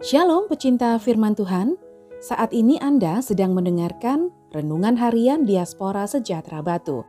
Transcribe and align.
Shalom 0.00 0.48
pecinta 0.48 0.96
firman 0.96 1.36
Tuhan, 1.36 1.76
saat 2.24 2.56
ini 2.56 2.80
Anda 2.80 3.20
sedang 3.20 3.52
mendengarkan 3.52 4.32
Renungan 4.48 4.96
Harian 4.96 5.44
Diaspora 5.44 6.08
Sejahtera 6.08 6.64
Batu. 6.64 7.04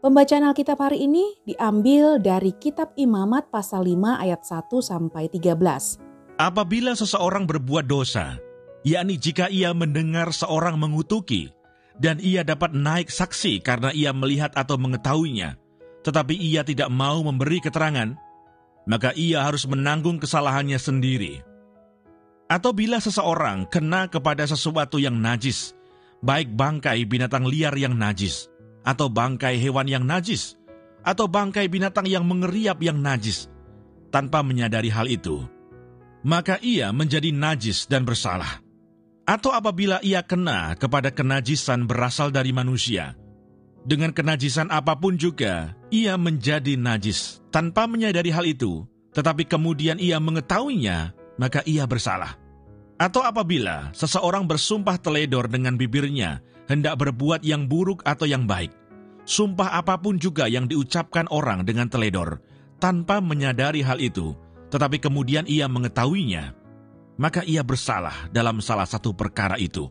Pembacaan 0.00 0.48
Alkitab 0.48 0.80
hari 0.80 1.04
ini 1.04 1.36
diambil 1.44 2.16
dari 2.16 2.56
Kitab 2.56 2.96
Imamat 2.96 3.52
pasal 3.52 3.84
5 3.84 4.16
ayat 4.16 4.40
1 4.40 4.80
sampai 4.80 5.28
13. 5.28 6.40
Apabila 6.40 6.96
seseorang 6.96 7.44
berbuat 7.44 7.84
dosa, 7.84 8.40
yakni 8.80 9.20
jika 9.20 9.52
ia 9.52 9.76
mendengar 9.76 10.32
seorang 10.32 10.80
mengutuki, 10.80 11.52
dan 12.00 12.16
ia 12.24 12.40
dapat 12.40 12.72
naik 12.72 13.12
saksi 13.12 13.60
karena 13.60 13.92
ia 13.92 14.16
melihat 14.16 14.56
atau 14.56 14.80
mengetahuinya, 14.80 15.60
tetapi 16.00 16.32
ia 16.32 16.64
tidak 16.64 16.88
mau 16.88 17.20
memberi 17.20 17.60
keterangan, 17.60 18.16
maka 18.88 19.12
ia 19.12 19.44
harus 19.44 19.68
menanggung 19.68 20.16
kesalahannya 20.16 20.80
sendiri. 20.80 21.49
Atau 22.50 22.74
bila 22.74 22.98
seseorang 22.98 23.70
kena 23.70 24.10
kepada 24.10 24.42
sesuatu 24.42 24.98
yang 24.98 25.14
najis, 25.22 25.70
baik 26.18 26.50
bangkai 26.50 27.06
binatang 27.06 27.46
liar 27.46 27.78
yang 27.78 27.94
najis, 27.94 28.50
atau 28.82 29.06
bangkai 29.06 29.54
hewan 29.62 29.86
yang 29.86 30.02
najis, 30.02 30.58
atau 31.06 31.30
bangkai 31.30 31.70
binatang 31.70 32.10
yang 32.10 32.26
mengeriap 32.26 32.82
yang 32.82 32.98
najis, 32.98 33.46
tanpa 34.10 34.42
menyadari 34.42 34.90
hal 34.90 35.06
itu, 35.06 35.46
maka 36.26 36.58
ia 36.58 36.90
menjadi 36.90 37.30
najis 37.30 37.86
dan 37.86 38.02
bersalah. 38.02 38.58
Atau 39.30 39.54
apabila 39.54 40.02
ia 40.02 40.26
kena 40.26 40.74
kepada 40.74 41.14
kenajisan 41.14 41.86
berasal 41.86 42.34
dari 42.34 42.50
manusia, 42.50 43.14
dengan 43.86 44.10
kenajisan 44.10 44.74
apa 44.74 44.98
pun 44.98 45.14
juga, 45.14 45.78
ia 45.94 46.18
menjadi 46.18 46.74
najis 46.74 47.38
tanpa 47.54 47.86
menyadari 47.86 48.34
hal 48.34 48.42
itu, 48.42 48.84
tetapi 49.14 49.46
kemudian 49.46 50.02
ia 50.02 50.18
mengetahuinya, 50.18 51.14
maka 51.40 51.62
ia 51.64 51.86
bersalah. 51.86 52.36
Atau 53.00 53.24
apabila 53.24 53.88
seseorang 53.96 54.44
bersumpah 54.44 55.00
teledor 55.00 55.48
dengan 55.48 55.80
bibirnya, 55.80 56.44
hendak 56.68 57.00
berbuat 57.00 57.40
yang 57.40 57.64
buruk 57.64 58.04
atau 58.04 58.28
yang 58.28 58.44
baik, 58.44 58.76
sumpah 59.24 59.72
apa 59.72 59.96
pun 59.96 60.20
juga 60.20 60.44
yang 60.52 60.68
diucapkan 60.68 61.24
orang 61.32 61.64
dengan 61.64 61.88
teledor, 61.88 62.44
tanpa 62.76 63.24
menyadari 63.24 63.80
hal 63.80 63.96
itu, 64.04 64.36
tetapi 64.68 65.00
kemudian 65.00 65.48
ia 65.48 65.64
mengetahuinya, 65.64 66.52
maka 67.16 67.40
ia 67.48 67.64
bersalah 67.64 68.28
dalam 68.28 68.60
salah 68.60 68.84
satu 68.84 69.16
perkara 69.16 69.56
itu. 69.56 69.88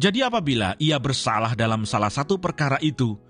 Jadi 0.00 0.24
apabila 0.24 0.80
ia 0.80 0.96
bersalah 0.96 1.52
dalam 1.52 1.84
salah 1.84 2.08
satu 2.08 2.40
perkara 2.40 2.80
itu, 2.80 3.20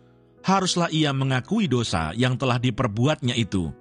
haruslah 0.47 0.95
ia 0.95 1.11
mengakui 1.11 1.67
dosa 1.67 2.15
yang 2.15 2.39
telah 2.39 2.63
diperbuatnya 2.63 3.35
itu, 3.35 3.75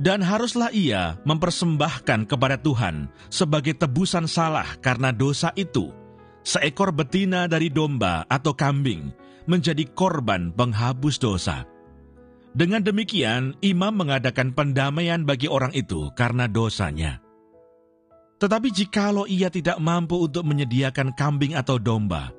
dan 0.00 0.24
haruslah 0.24 0.72
ia 0.72 1.20
mempersembahkan 1.28 2.24
kepada 2.24 2.56
Tuhan 2.56 3.12
sebagai 3.28 3.76
tebusan 3.76 4.24
salah 4.24 4.66
karena 4.80 5.12
dosa 5.12 5.52
itu. 5.56 5.92
Seekor 6.42 6.90
betina 6.90 7.46
dari 7.46 7.70
domba 7.70 8.26
atau 8.26 8.50
kambing 8.50 9.14
menjadi 9.46 9.86
korban 9.94 10.50
penghapus 10.50 11.16
dosa. 11.22 11.62
Dengan 12.52 12.84
demikian, 12.84 13.56
imam 13.64 13.94
mengadakan 13.94 14.52
pendamaian 14.52 15.22
bagi 15.22 15.46
orang 15.48 15.72
itu 15.72 16.10
karena 16.18 16.50
dosanya. 16.50 17.22
Tetapi 18.42 18.68
jikalau 18.74 19.24
ia 19.30 19.48
tidak 19.48 19.78
mampu 19.78 20.18
untuk 20.18 20.42
menyediakan 20.42 21.14
kambing 21.14 21.54
atau 21.54 21.78
domba, 21.78 22.34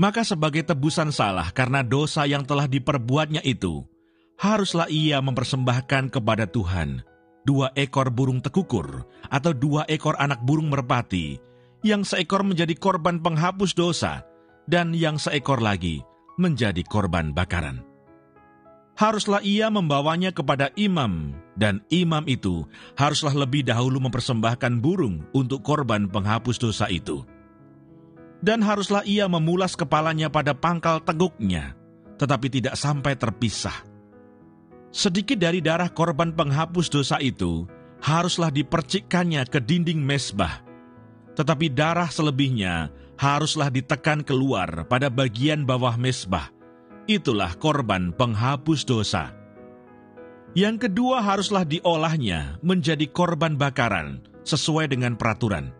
maka 0.00 0.24
sebagai 0.24 0.64
tebusan 0.64 1.12
salah 1.12 1.52
karena 1.52 1.84
dosa 1.84 2.24
yang 2.24 2.40
telah 2.40 2.64
diperbuatnya 2.64 3.44
itu, 3.44 3.84
haruslah 4.40 4.88
ia 4.88 5.20
mempersembahkan 5.20 6.16
kepada 6.16 6.48
Tuhan 6.48 7.04
dua 7.44 7.72
ekor 7.76 8.08
burung 8.08 8.40
tekukur 8.40 9.04
atau 9.28 9.52
dua 9.52 9.84
ekor 9.88 10.16
anak 10.16 10.40
burung 10.44 10.72
merpati, 10.72 11.36
yang 11.84 12.04
seekor 12.04 12.44
menjadi 12.44 12.72
korban 12.76 13.20
penghapus 13.20 13.72
dosa, 13.76 14.24
dan 14.68 14.92
yang 14.96 15.16
seekor 15.16 15.60
lagi 15.60 16.04
menjadi 16.40 16.80
korban 16.84 17.32
bakaran. 17.36 17.84
Haruslah 18.96 19.40
ia 19.40 19.72
membawanya 19.72 20.28
kepada 20.28 20.68
imam, 20.76 21.32
dan 21.56 21.80
imam 21.88 22.20
itu 22.28 22.68
haruslah 23.00 23.32
lebih 23.32 23.64
dahulu 23.64 23.96
mempersembahkan 23.96 24.84
burung 24.84 25.24
untuk 25.32 25.64
korban 25.64 26.04
penghapus 26.04 26.60
dosa 26.60 26.84
itu. 26.92 27.24
Dan 28.40 28.60
haruslah 28.64 29.04
ia 29.04 29.28
memulas 29.28 29.76
kepalanya 29.76 30.28
pada 30.28 30.52
pangkal 30.52 31.00
teguknya, 31.00 31.76
tetapi 32.20 32.48
tidak 32.52 32.76
sampai 32.76 33.16
terpisah 33.16 33.89
Sedikit 34.90 35.38
dari 35.38 35.62
darah 35.62 35.86
korban 35.86 36.34
penghapus 36.34 36.90
dosa 36.90 37.22
itu 37.22 37.62
haruslah 38.02 38.50
dipercikkannya 38.50 39.46
ke 39.46 39.62
dinding 39.62 40.02
mesbah, 40.02 40.66
tetapi 41.38 41.70
darah 41.70 42.10
selebihnya 42.10 42.90
haruslah 43.14 43.70
ditekan 43.70 44.26
keluar 44.26 44.82
pada 44.90 45.06
bagian 45.06 45.62
bawah 45.62 45.94
mesbah. 45.94 46.50
Itulah 47.06 47.54
korban 47.54 48.10
penghapus 48.10 48.82
dosa. 48.82 49.30
Yang 50.58 50.90
kedua 50.90 51.22
haruslah 51.22 51.62
diolahnya 51.62 52.58
menjadi 52.58 53.06
korban 53.06 53.54
bakaran 53.54 54.26
sesuai 54.42 54.90
dengan 54.90 55.14
peraturan. 55.14 55.70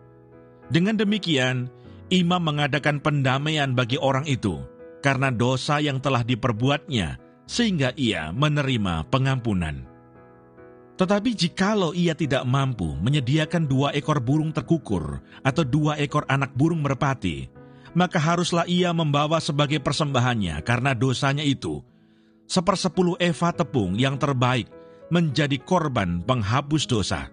Dengan 0.71 0.95
demikian, 0.95 1.67
imam 2.07 2.39
mengadakan 2.39 3.03
pendamaian 3.03 3.75
bagi 3.75 3.99
orang 3.99 4.23
itu 4.23 4.63
karena 5.03 5.27
dosa 5.27 5.83
yang 5.83 5.99
telah 5.99 6.23
diperbuatnya 6.23 7.19
sehingga 7.51 7.91
ia 7.99 8.31
menerima 8.31 9.11
pengampunan. 9.11 9.83
Tetapi 10.95 11.35
jikalau 11.35 11.91
ia 11.91 12.15
tidak 12.15 12.47
mampu 12.47 12.95
menyediakan 12.95 13.67
dua 13.67 13.91
ekor 13.91 14.23
burung 14.23 14.55
terkukur 14.55 15.19
atau 15.43 15.63
dua 15.67 15.99
ekor 15.99 16.23
anak 16.31 16.55
burung 16.55 16.79
merpati, 16.79 17.51
maka 17.91 18.23
haruslah 18.23 18.63
ia 18.71 18.95
membawa 18.95 19.43
sebagai 19.43 19.83
persembahannya 19.83 20.63
karena 20.63 20.95
dosanya 20.95 21.43
itu, 21.43 21.83
sepersepuluh 22.47 23.19
eva 23.19 23.51
tepung 23.51 23.99
yang 23.99 24.15
terbaik 24.15 24.71
menjadi 25.11 25.59
korban 25.59 26.23
penghapus 26.23 26.87
dosa. 26.87 27.27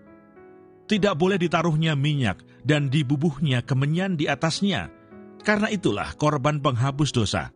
Tidak 0.88 1.14
boleh 1.14 1.38
ditaruhnya 1.38 1.94
minyak 1.94 2.42
dan 2.64 2.90
dibubuhnya 2.90 3.62
kemenyan 3.62 4.16
di 4.16 4.26
atasnya, 4.26 4.88
karena 5.44 5.68
itulah 5.70 6.16
korban 6.16 6.58
penghapus 6.58 7.12
dosa 7.12 7.52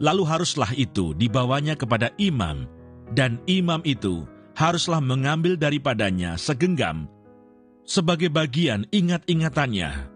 lalu 0.00 0.24
haruslah 0.24 0.72
itu 0.74 1.12
dibawanya 1.14 1.76
kepada 1.76 2.10
imam, 2.16 2.64
dan 3.12 3.38
imam 3.44 3.84
itu 3.84 4.24
haruslah 4.56 4.98
mengambil 4.98 5.54
daripadanya 5.54 6.34
segenggam 6.40 7.06
sebagai 7.90 8.30
bagian 8.30 8.86
ingat-ingatannya, 8.94 10.08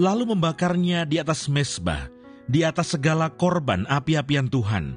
lalu 0.00 0.32
membakarnya 0.32 1.04
di 1.04 1.20
atas 1.20 1.44
mesbah, 1.46 2.08
di 2.48 2.64
atas 2.64 2.96
segala 2.96 3.28
korban 3.28 3.84
api-apian 3.86 4.48
Tuhan. 4.48 4.96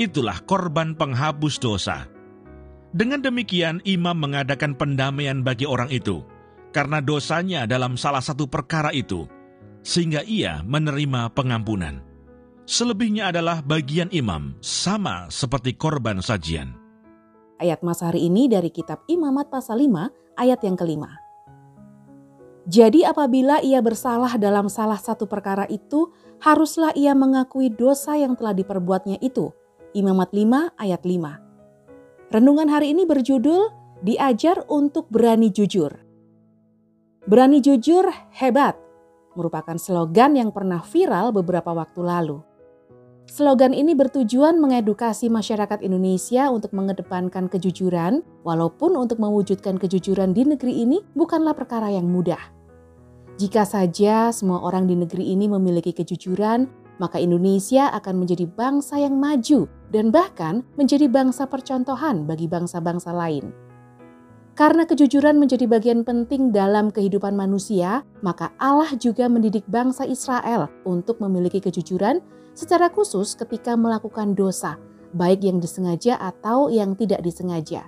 Itulah 0.00 0.40
korban 0.46 0.96
penghapus 0.96 1.60
dosa. 1.60 2.08
Dengan 2.90 3.20
demikian, 3.20 3.84
imam 3.84 4.16
mengadakan 4.16 4.74
pendamaian 4.74 5.44
bagi 5.44 5.68
orang 5.68 5.92
itu, 5.92 6.24
karena 6.72 7.02
dosanya 7.02 7.66
dalam 7.68 7.98
salah 7.98 8.22
satu 8.22 8.48
perkara 8.48 8.94
itu, 8.94 9.28
sehingga 9.84 10.24
ia 10.24 10.64
menerima 10.64 11.30
pengampunan. 11.36 12.09
Selebihnya 12.70 13.34
adalah 13.34 13.66
bagian 13.66 14.06
imam, 14.14 14.54
sama 14.62 15.26
seperti 15.26 15.74
korban 15.74 16.22
sajian. 16.22 16.70
Ayat 17.58 17.82
mas 17.82 17.98
hari 17.98 18.30
ini 18.30 18.46
dari 18.46 18.70
kitab 18.70 19.02
Imamat 19.10 19.50
pasal 19.50 19.82
5 19.82 20.38
ayat 20.38 20.62
yang 20.62 20.78
kelima. 20.78 21.18
Jadi 22.70 23.02
apabila 23.02 23.58
ia 23.58 23.82
bersalah 23.82 24.38
dalam 24.38 24.70
salah 24.70 25.02
satu 25.02 25.26
perkara 25.26 25.66
itu, 25.66 26.14
haruslah 26.38 26.94
ia 26.94 27.10
mengakui 27.10 27.74
dosa 27.74 28.14
yang 28.14 28.38
telah 28.38 28.54
diperbuatnya 28.54 29.18
itu. 29.18 29.50
Imamat 29.90 30.30
5 30.30 30.70
ayat 30.78 31.02
5. 31.02 32.30
Renungan 32.30 32.70
hari 32.70 32.94
ini 32.94 33.02
berjudul 33.02 33.82
Diajar 34.06 34.62
untuk 34.70 35.10
berani 35.10 35.50
jujur. 35.50 35.90
Berani 37.26 37.58
jujur 37.58 38.06
hebat 38.38 38.78
merupakan 39.34 39.74
slogan 39.74 40.38
yang 40.38 40.54
pernah 40.54 40.78
viral 40.86 41.34
beberapa 41.34 41.74
waktu 41.74 42.00
lalu. 42.06 42.49
Slogan 43.30 43.70
ini 43.70 43.94
bertujuan 43.94 44.58
mengedukasi 44.58 45.30
masyarakat 45.30 45.86
Indonesia 45.86 46.50
untuk 46.50 46.74
mengedepankan 46.74 47.46
kejujuran, 47.46 48.26
walaupun 48.42 48.98
untuk 48.98 49.22
mewujudkan 49.22 49.78
kejujuran 49.78 50.34
di 50.34 50.42
negeri 50.42 50.82
ini 50.82 50.98
bukanlah 51.14 51.54
perkara 51.54 51.94
yang 51.94 52.10
mudah. 52.10 52.42
Jika 53.38 53.62
saja 53.62 54.34
semua 54.34 54.58
orang 54.66 54.90
di 54.90 54.98
negeri 54.98 55.30
ini 55.30 55.46
memiliki 55.46 55.94
kejujuran, 55.94 56.66
maka 56.98 57.22
Indonesia 57.22 57.94
akan 57.94 58.18
menjadi 58.18 58.50
bangsa 58.50 58.98
yang 58.98 59.14
maju 59.14 59.70
dan 59.94 60.10
bahkan 60.10 60.66
menjadi 60.74 61.06
bangsa 61.06 61.46
percontohan 61.46 62.26
bagi 62.26 62.50
bangsa-bangsa 62.50 63.14
lain. 63.14 63.54
Karena 64.58 64.82
kejujuran 64.82 65.38
menjadi 65.38 65.70
bagian 65.70 66.02
penting 66.02 66.50
dalam 66.50 66.90
kehidupan 66.90 67.38
manusia, 67.38 68.02
maka 68.26 68.50
Allah 68.58 68.90
juga 68.98 69.30
mendidik 69.30 69.62
bangsa 69.70 70.02
Israel 70.02 70.66
untuk 70.82 71.22
memiliki 71.22 71.62
kejujuran 71.62 72.18
secara 72.54 72.90
khusus 72.90 73.36
ketika 73.38 73.74
melakukan 73.74 74.34
dosa, 74.34 74.76
baik 75.14 75.46
yang 75.46 75.58
disengaja 75.58 76.18
atau 76.18 76.70
yang 76.70 76.94
tidak 76.94 77.22
disengaja. 77.22 77.86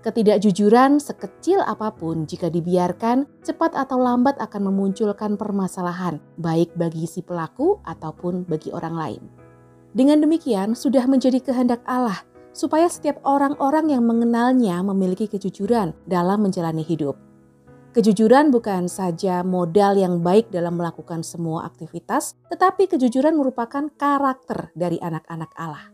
Ketidakjujuran 0.00 0.96
sekecil 0.96 1.60
apa 1.60 1.92
pun 1.92 2.24
jika 2.24 2.48
dibiarkan 2.48 3.28
cepat 3.44 3.76
atau 3.76 4.00
lambat 4.00 4.40
akan 4.40 4.72
memunculkan 4.72 5.36
permasalahan 5.36 6.16
baik 6.40 6.72
bagi 6.72 7.04
si 7.04 7.20
pelaku 7.20 7.76
ataupun 7.84 8.48
bagi 8.48 8.72
orang 8.72 8.96
lain. 8.96 9.22
Dengan 9.92 10.24
demikian 10.24 10.72
sudah 10.72 11.04
menjadi 11.04 11.44
kehendak 11.44 11.84
Allah 11.84 12.24
supaya 12.56 12.88
setiap 12.88 13.20
orang-orang 13.28 13.92
yang 13.92 14.02
mengenalnya 14.08 14.80
memiliki 14.80 15.28
kejujuran 15.28 15.92
dalam 16.08 16.48
menjalani 16.48 16.80
hidup. 16.80 17.29
Kejujuran 17.90 18.54
bukan 18.54 18.86
saja 18.86 19.42
modal 19.42 19.98
yang 19.98 20.22
baik 20.22 20.54
dalam 20.54 20.78
melakukan 20.78 21.26
semua 21.26 21.66
aktivitas, 21.66 22.38
tetapi 22.46 22.86
kejujuran 22.86 23.34
merupakan 23.34 23.90
karakter 23.98 24.70
dari 24.78 25.02
anak-anak 25.02 25.50
Allah. 25.58 25.90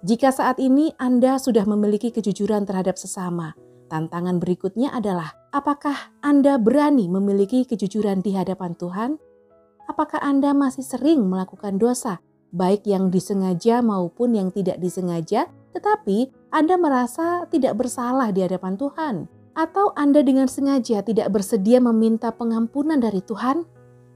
Jika 0.00 0.32
saat 0.32 0.56
ini 0.56 0.96
Anda 0.96 1.36
sudah 1.36 1.68
memiliki 1.68 2.08
kejujuran 2.08 2.64
terhadap 2.64 2.96
sesama, 2.96 3.52
tantangan 3.92 4.40
berikutnya 4.40 4.88
adalah 4.88 5.36
apakah 5.52 6.16
Anda 6.24 6.56
berani 6.56 7.12
memiliki 7.12 7.68
kejujuran 7.68 8.24
di 8.24 8.32
hadapan 8.32 8.72
Tuhan? 8.72 9.20
Apakah 9.92 10.24
Anda 10.24 10.56
masih 10.56 10.80
sering 10.80 11.28
melakukan 11.28 11.76
dosa, 11.76 12.24
baik 12.56 12.88
yang 12.88 13.12
disengaja 13.12 13.84
maupun 13.84 14.32
yang 14.32 14.48
tidak 14.48 14.80
disengaja, 14.80 15.44
tetapi 15.76 16.32
Anda 16.48 16.80
merasa 16.80 17.44
tidak 17.52 17.76
bersalah 17.76 18.32
di 18.32 18.48
hadapan 18.48 18.80
Tuhan? 18.80 19.35
Atau 19.56 19.96
Anda 19.96 20.20
dengan 20.20 20.52
sengaja 20.52 21.00
tidak 21.00 21.32
bersedia 21.32 21.80
meminta 21.80 22.28
pengampunan 22.28 23.00
dari 23.00 23.24
Tuhan? 23.24 23.64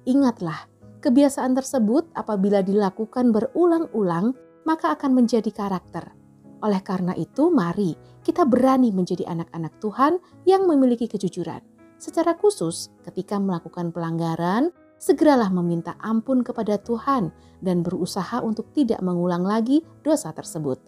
Ingatlah, 0.05 0.69
kebiasaan 1.01 1.57
tersebut 1.57 2.13
apabila 2.13 2.61
dilakukan 2.61 3.33
berulang-ulang 3.33 4.37
maka 4.69 4.93
akan 4.93 5.17
menjadi 5.17 5.49
karakter. 5.49 6.13
Oleh 6.61 6.85
karena 6.85 7.17
itu, 7.17 7.49
mari 7.49 7.97
kita 8.21 8.45
berani 8.45 8.93
menjadi 8.93 9.25
anak-anak 9.33 9.81
Tuhan 9.81 10.21
yang 10.45 10.69
memiliki 10.69 11.09
kejujuran. 11.09 11.65
Secara 11.97 12.37
khusus, 12.37 12.93
ketika 13.09 13.41
melakukan 13.41 13.97
pelanggaran, 13.97 14.69
segeralah 15.01 15.49
meminta 15.49 15.97
ampun 16.05 16.45
kepada 16.45 16.77
Tuhan 16.77 17.33
dan 17.65 17.81
berusaha 17.81 18.45
untuk 18.45 18.69
tidak 18.77 19.01
mengulang 19.01 19.49
lagi 19.49 19.81
dosa 20.05 20.37
tersebut. 20.37 20.85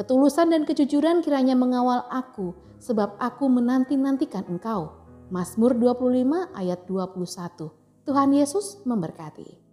Ketulusan 0.00 0.48
dan 0.48 0.64
kejujuran 0.64 1.20
kiranya 1.20 1.52
mengawal 1.52 2.08
aku, 2.08 2.56
sebab 2.80 3.20
aku 3.20 3.46
menanti-nantikan 3.46 4.48
engkau. 4.48 4.96
Mazmur 5.30 5.78
25 5.78 6.58
ayat 6.58 6.88
21. 6.90 7.70
Tuhan 8.08 8.30
Yesus 8.34 8.82
memberkati. 8.82 9.69